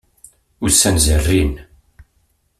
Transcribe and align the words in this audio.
Ussan 0.65 0.95
zerrin. 1.05 1.53